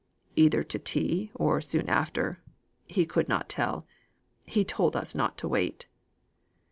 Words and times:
"Either 0.35 0.63
to 0.63 0.79
tea 0.79 1.29
or 1.35 1.61
soon 1.61 1.87
after. 1.87 2.41
He 2.87 3.05
could 3.05 3.29
not 3.29 3.47
tell. 3.47 3.85
He 4.47 4.65
told 4.65 4.95
us 4.95 5.13
not 5.13 5.37
to 5.37 5.47
wait." 5.47 5.85